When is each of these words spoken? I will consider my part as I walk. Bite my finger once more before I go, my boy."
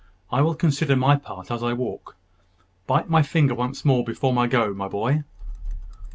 I 0.31 0.41
will 0.41 0.55
consider 0.55 0.95
my 0.95 1.15
part 1.15 1.51
as 1.51 1.61
I 1.61 1.73
walk. 1.73 2.15
Bite 2.87 3.07
my 3.07 3.21
finger 3.21 3.53
once 3.53 3.85
more 3.85 4.03
before 4.03 4.35
I 4.39 4.47
go, 4.47 4.73
my 4.73 4.87
boy." 4.87 5.25